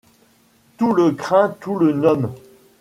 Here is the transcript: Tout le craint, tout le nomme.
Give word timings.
Tout 0.79 0.93
le 0.95 1.11
craint, 1.11 1.49
tout 1.59 1.75
le 1.75 1.93
nomme. 1.93 2.33